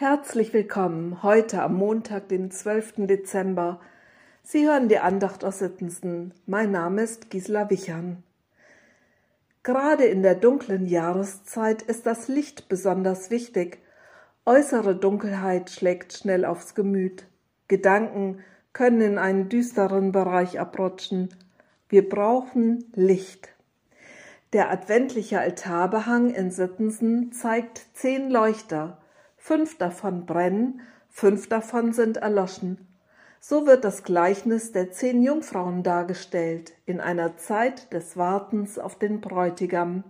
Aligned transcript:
Herzlich 0.00 0.52
willkommen 0.52 1.24
heute 1.24 1.60
am 1.60 1.74
Montag, 1.74 2.28
den 2.28 2.52
12. 2.52 3.08
Dezember. 3.08 3.80
Sie 4.44 4.64
hören 4.64 4.88
die 4.88 5.00
Andacht 5.00 5.44
aus 5.44 5.58
Sittensen. 5.58 6.32
Mein 6.46 6.70
Name 6.70 7.02
ist 7.02 7.30
Gisela 7.30 7.68
Wichern. 7.68 8.22
Gerade 9.64 10.04
in 10.04 10.22
der 10.22 10.36
dunklen 10.36 10.86
Jahreszeit 10.86 11.82
ist 11.82 12.06
das 12.06 12.28
Licht 12.28 12.68
besonders 12.68 13.32
wichtig. 13.32 13.78
Äußere 14.46 14.94
Dunkelheit 14.94 15.68
schlägt 15.68 16.12
schnell 16.12 16.44
aufs 16.44 16.76
Gemüt. 16.76 17.26
Gedanken 17.66 18.38
können 18.72 19.00
in 19.00 19.18
einen 19.18 19.48
düsteren 19.48 20.12
Bereich 20.12 20.60
abrutschen. 20.60 21.34
Wir 21.88 22.08
brauchen 22.08 22.84
Licht. 22.94 23.48
Der 24.52 24.70
adventliche 24.70 25.40
Altarbehang 25.40 26.30
in 26.30 26.52
Sittensen 26.52 27.32
zeigt 27.32 27.84
zehn 27.94 28.30
Leuchter. 28.30 28.98
Fünf 29.38 29.78
davon 29.78 30.26
brennen, 30.26 30.82
fünf 31.08 31.48
davon 31.48 31.92
sind 31.92 32.18
erloschen. 32.18 32.86
So 33.40 33.66
wird 33.66 33.84
das 33.84 34.02
Gleichnis 34.02 34.72
der 34.72 34.90
zehn 34.90 35.22
Jungfrauen 35.22 35.82
dargestellt, 35.82 36.72
in 36.86 37.00
einer 37.00 37.36
Zeit 37.36 37.92
des 37.92 38.16
Wartens 38.16 38.78
auf 38.78 38.98
den 38.98 39.20
Bräutigam. 39.20 40.04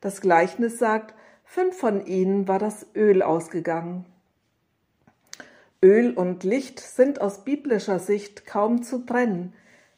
Das 0.00 0.20
Gleichnis 0.20 0.78
sagt, 0.78 1.14
fünf 1.44 1.76
von 1.76 2.04
ihnen 2.06 2.48
war 2.48 2.58
das 2.58 2.86
Öl 2.96 3.22
ausgegangen. 3.22 4.06
Öl 5.82 6.14
und 6.14 6.44
Licht 6.44 6.80
sind 6.80 7.20
aus 7.20 7.44
biblischer 7.44 7.98
Sicht 7.98 8.46
kaum 8.46 8.82
zu 8.82 9.04
trennen. 9.04 9.52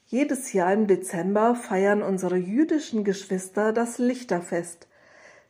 Jedes 0.07 0.53
Jahr 0.53 0.73
im 0.73 0.89
Dezember 0.89 1.55
feiern 1.55 2.03
unsere 2.03 2.37
jüdischen 2.37 3.05
Geschwister 3.05 3.73
das 3.73 3.99
Lichterfest. 3.99 4.89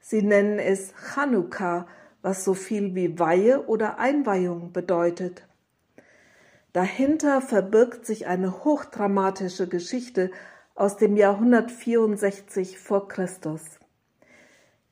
Sie 0.00 0.22
nennen 0.22 0.58
es 0.58 0.92
Chanukka, 0.94 1.86
was 2.26 2.44
so 2.44 2.54
viel 2.54 2.96
wie 2.96 3.20
Weihe 3.20 3.68
oder 3.68 4.00
Einweihung 4.00 4.72
bedeutet. 4.72 5.46
Dahinter 6.72 7.40
verbirgt 7.40 8.04
sich 8.04 8.26
eine 8.26 8.64
hochdramatische 8.64 9.68
Geschichte 9.68 10.32
aus 10.74 10.96
dem 10.96 11.16
Jahr 11.16 11.34
164 11.34 12.80
vor 12.80 13.06
Christus. 13.06 13.62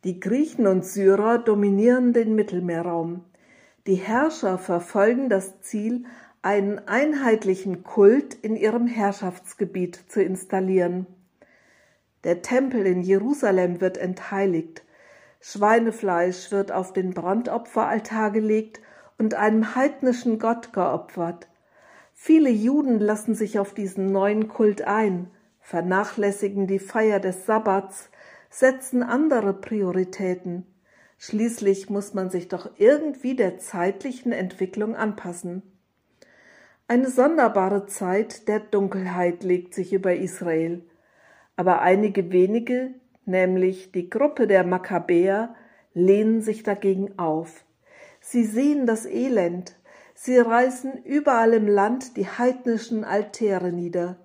Die 0.05 0.21
Griechen 0.21 0.69
und 0.69 0.85
Syrer 0.85 1.39
dominieren 1.39 2.13
den 2.13 2.37
Mittelmeerraum. 2.37 3.25
Die 3.89 3.97
Herrscher 3.97 4.57
verfolgen 4.57 5.29
das 5.29 5.61
Ziel, 5.61 6.05
einen 6.41 6.87
einheitlichen 6.87 7.83
Kult 7.83 8.35
in 8.35 8.55
ihrem 8.55 8.87
Herrschaftsgebiet 8.87 10.05
zu 10.07 10.23
installieren. 10.23 11.07
Der 12.23 12.43
Tempel 12.43 12.87
in 12.87 13.03
Jerusalem 13.03 13.81
wird 13.81 13.99
entheiligt, 13.99 14.85
Schweinefleisch 15.47 16.51
wird 16.53 16.73
auf 16.73 16.95
den 16.95 17.13
Brandopferaltar 17.13 18.31
gelegt 18.31 18.81
und 19.19 19.35
einem 19.35 19.75
heidnischen 19.75 20.39
Gott 20.39 20.73
geopfert. 20.73 21.49
Viele 22.15 22.49
Juden 22.49 22.99
lassen 22.99 23.35
sich 23.35 23.59
auf 23.59 23.75
diesen 23.75 24.11
neuen 24.11 24.49
Kult 24.49 24.87
ein, 24.87 25.29
vernachlässigen 25.61 26.67
die 26.67 26.79
Feier 26.79 27.21
des 27.21 27.45
Sabbats, 27.45 28.09
setzen 28.49 29.03
andere 29.03 29.53
Prioritäten. 29.53 30.65
Schließlich 31.19 31.91
muss 31.91 32.15
man 32.15 32.31
sich 32.31 32.49
doch 32.49 32.71
irgendwie 32.79 33.37
der 33.37 33.59
zeitlichen 33.59 34.33
Entwicklung 34.33 34.97
anpassen. 34.97 35.61
Eine 36.89 37.11
sonderbare 37.11 37.85
Zeit 37.85 38.49
der 38.49 38.61
Dunkelheit 38.61 39.43
legt 39.43 39.75
sich 39.75 39.93
über 39.93 40.15
Israel, 40.15 40.83
aber 41.55 41.83
einige 41.83 42.33
wenige 42.33 42.95
nämlich 43.27 43.93
die 43.93 44.11
Gruppe 44.11 44.47
der 44.47 44.65
Makkabäer, 44.65 45.55
lehnen 45.95 46.43
sich 46.43 46.63
dagegen 46.63 47.19
auf. 47.19 47.65
Sie 48.21 48.45
sehen 48.45 48.87
das 48.87 49.07
Elend, 49.07 49.77
sie 50.15 50.39
reißen 50.39 51.05
überall 51.05 51.53
im 51.53 51.69
Land 51.69 52.17
die 52.17 52.27
heidnischen 52.27 53.05
Altäre 53.05 53.73
nieder. 53.73 54.17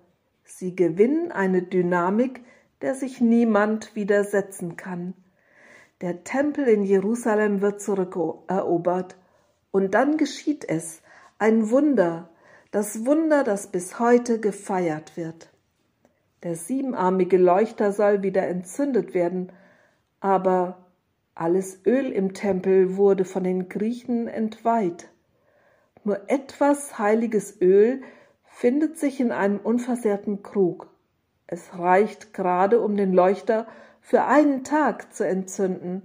Sie 0.43 0.75
gewinnen 0.75 1.31
eine 1.31 1.61
Dynamik, 1.61 2.41
der 2.81 2.95
sich 2.95 3.21
niemand 3.21 3.95
widersetzen 3.95 4.77
kann. 4.77 5.13
Der 6.01 6.23
Tempel 6.23 6.65
in 6.67 6.83
Jerusalem 6.83 7.61
wird 7.61 7.81
zurückerobert. 7.81 9.17
Und 9.71 9.93
dann 9.93 10.17
geschieht 10.17 10.67
es, 10.67 11.01
ein 11.37 11.69
Wunder, 11.69 12.29
das 12.71 13.05
Wunder, 13.05 13.43
das 13.43 13.67
bis 13.67 13.99
heute 13.99 14.39
gefeiert 14.39 15.17
wird. 15.17 15.49
Der 16.43 16.55
siebenarmige 16.55 17.37
Leuchter 17.37 17.91
soll 17.91 18.23
wieder 18.23 18.47
entzündet 18.47 19.13
werden, 19.13 19.51
aber 20.21 20.85
alles 21.35 21.85
Öl 21.85 22.11
im 22.11 22.33
Tempel 22.33 22.95
wurde 22.95 23.25
von 23.25 23.43
den 23.43 23.67
Griechen 23.69 24.27
entweiht. 24.27 25.09
Nur 26.03 26.29
etwas 26.29 26.97
heiliges 26.97 27.61
Öl 27.61 28.01
findet 28.43 28.97
sich 28.97 29.19
in 29.19 29.31
einem 29.31 29.59
unversehrten 29.59 30.43
Krug. 30.43 30.87
Es 31.47 31.77
reicht 31.77 32.33
gerade, 32.33 32.79
um 32.79 32.95
den 32.95 33.13
Leuchter 33.13 33.67
für 34.01 34.23
einen 34.23 34.63
Tag 34.63 35.13
zu 35.13 35.25
entzünden. 35.25 36.01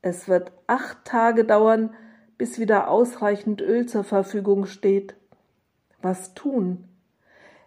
Es 0.00 0.28
wird 0.28 0.52
acht 0.66 1.04
Tage 1.04 1.44
dauern, 1.44 1.94
bis 2.38 2.58
wieder 2.58 2.88
ausreichend 2.88 3.60
Öl 3.60 3.86
zur 3.86 4.04
Verfügung 4.04 4.66
steht. 4.66 5.14
Was 6.00 6.34
tun? 6.34 6.88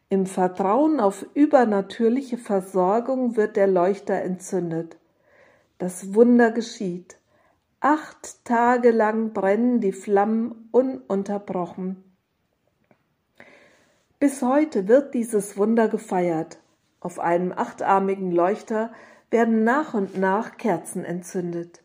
Im 0.10 0.28
Vertrauen 0.28 1.00
auf 1.00 1.26
übernatürliche 1.34 2.38
Versorgung 2.38 3.36
wird 3.36 3.56
der 3.56 3.66
Leuchter 3.66 4.22
entzündet. 4.22 4.98
Das 5.80 6.14
Wunder 6.14 6.52
geschieht. 6.52 7.18
Acht 7.80 8.46
Tage 8.46 8.92
lang 8.92 9.34
brennen 9.34 9.82
die 9.82 9.92
Flammen 9.92 10.70
ununterbrochen. 10.72 12.04
Bis 14.20 14.42
heute 14.44 14.88
wird 14.88 15.14
dieses 15.14 15.58
Wunder 15.58 15.88
gefeiert. 15.88 16.60
Auf 17.00 17.20
einem 17.20 17.52
achtarmigen 17.52 18.32
Leuchter 18.32 18.94
werden 19.32 19.64
nach 19.64 19.94
und 19.94 20.18
nach 20.18 20.58
Kerzen 20.58 21.04
entzündet. 21.04 21.82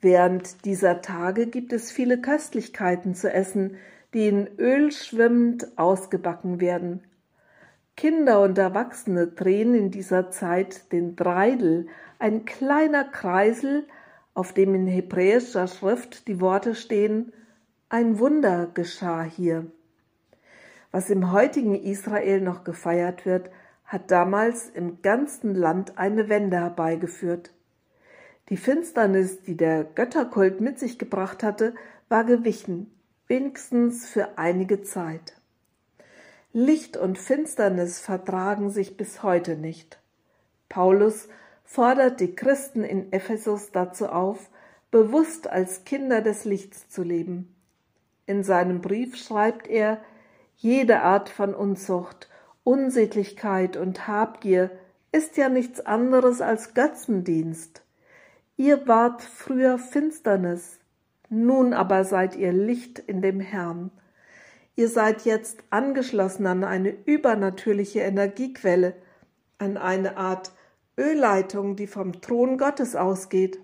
Während 0.00 0.64
dieser 0.64 1.02
Tage 1.02 1.46
gibt 1.46 1.72
es 1.72 1.92
viele 1.92 2.20
Köstlichkeiten 2.20 3.14
zu 3.14 3.32
essen, 3.32 3.76
die 4.14 4.28
in 4.28 4.48
Öl 4.58 4.90
schwimmend 4.92 5.76
ausgebacken 5.76 6.60
werden. 6.60 7.02
Kinder 8.00 8.40
und 8.40 8.56
Erwachsene 8.56 9.26
drehen 9.26 9.74
in 9.74 9.90
dieser 9.90 10.30
Zeit 10.30 10.90
den 10.90 11.16
Dreidel, 11.16 11.86
ein 12.18 12.46
kleiner 12.46 13.04
Kreisel, 13.04 13.86
auf 14.32 14.54
dem 14.54 14.74
in 14.74 14.86
hebräischer 14.86 15.66
Schrift 15.66 16.26
die 16.26 16.40
Worte 16.40 16.74
stehen, 16.74 17.34
ein 17.90 18.18
Wunder 18.18 18.70
geschah 18.72 19.22
hier. 19.22 19.66
Was 20.90 21.10
im 21.10 21.30
heutigen 21.30 21.74
Israel 21.74 22.40
noch 22.40 22.64
gefeiert 22.64 23.26
wird, 23.26 23.50
hat 23.84 24.10
damals 24.10 24.70
im 24.70 25.02
ganzen 25.02 25.54
Land 25.54 25.98
eine 25.98 26.30
Wende 26.30 26.56
herbeigeführt. 26.56 27.52
Die 28.48 28.56
Finsternis, 28.56 29.42
die 29.42 29.58
der 29.58 29.84
Götterkult 29.84 30.62
mit 30.62 30.78
sich 30.78 30.98
gebracht 30.98 31.42
hatte, 31.42 31.74
war 32.08 32.24
gewichen, 32.24 32.90
wenigstens 33.26 34.08
für 34.08 34.38
einige 34.38 34.80
Zeit. 34.80 35.34
Licht 36.52 36.96
und 36.96 37.16
Finsternis 37.16 38.00
vertragen 38.00 38.70
sich 38.70 38.96
bis 38.96 39.22
heute 39.22 39.56
nicht. 39.56 40.00
Paulus 40.68 41.28
fordert 41.64 42.18
die 42.18 42.34
Christen 42.34 42.82
in 42.82 43.12
Ephesus 43.12 43.70
dazu 43.70 44.08
auf, 44.08 44.50
bewusst 44.90 45.48
als 45.48 45.84
Kinder 45.84 46.20
des 46.20 46.44
Lichts 46.44 46.88
zu 46.88 47.04
leben. 47.04 47.54
In 48.26 48.42
seinem 48.42 48.80
Brief 48.80 49.16
schreibt 49.16 49.68
er, 49.68 50.00
jede 50.56 51.02
Art 51.02 51.28
von 51.28 51.54
Unzucht, 51.54 52.28
Unsittlichkeit 52.64 53.76
und 53.76 54.08
Habgier 54.08 54.70
ist 55.12 55.36
ja 55.36 55.48
nichts 55.48 55.80
anderes 55.80 56.40
als 56.40 56.74
Götzendienst. 56.74 57.82
Ihr 58.56 58.88
wart 58.88 59.22
früher 59.22 59.78
Finsternis, 59.78 60.80
nun 61.28 61.72
aber 61.74 62.04
seid 62.04 62.34
ihr 62.34 62.52
Licht 62.52 62.98
in 62.98 63.22
dem 63.22 63.38
Herrn. 63.38 63.92
Ihr 64.76 64.88
seid 64.88 65.24
jetzt 65.24 65.62
angeschlossen 65.70 66.46
an 66.46 66.64
eine 66.64 66.90
übernatürliche 67.04 68.00
Energiequelle, 68.00 68.94
an 69.58 69.76
eine 69.76 70.16
Art 70.16 70.52
Ölleitung, 70.96 71.76
die 71.76 71.86
vom 71.86 72.20
Thron 72.20 72.58
Gottes 72.58 72.96
ausgeht, 72.96 73.58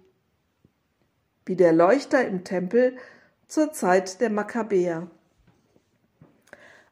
wie 1.44 1.56
der 1.56 1.72
Leuchter 1.72 2.26
im 2.26 2.44
Tempel 2.44 2.96
zur 3.46 3.72
Zeit 3.72 4.20
der 4.20 4.30
Makkabäer. 4.30 5.08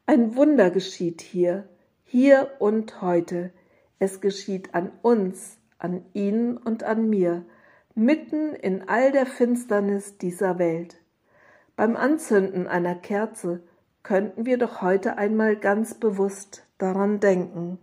Ein 0.06 0.36
Wunder 0.36 0.70
geschieht 0.70 1.20
hier, 1.22 1.68
hier 2.04 2.50
und 2.58 3.00
heute. 3.00 3.50
Es 3.98 4.20
geschieht 4.20 4.74
an 4.74 4.92
uns, 5.02 5.56
an 5.78 6.04
Ihnen 6.12 6.56
und 6.56 6.84
an 6.84 7.08
mir, 7.08 7.44
mitten 7.94 8.54
in 8.54 8.88
all 8.88 9.12
der 9.12 9.26
Finsternis 9.26 10.18
dieser 10.18 10.58
Welt. 10.58 11.00
Beim 11.74 11.96
Anzünden 11.96 12.66
einer 12.66 12.94
Kerze 12.94 13.62
könnten 14.04 14.46
wir 14.46 14.58
doch 14.58 14.82
heute 14.82 15.18
einmal 15.18 15.56
ganz 15.56 15.94
bewusst 15.94 16.64
daran 16.78 17.18
denken. 17.18 17.78